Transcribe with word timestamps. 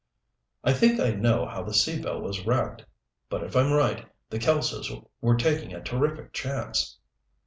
"I 0.63 0.73
think 0.73 0.99
I 0.99 1.11
know 1.11 1.45
how 1.45 1.61
the 1.61 1.75
Sea 1.75 2.01
Belle 2.01 2.21
was 2.21 2.43
wrecked. 2.47 2.85
But 3.29 3.43
if 3.43 3.55
I'm 3.55 3.71
right, 3.71 4.03
the 4.31 4.39
Kelsos 4.39 4.91
were 5.21 5.37
taking 5.37 5.75
a 5.75 5.83
terrific 5.83 6.33
chance." 6.33 6.97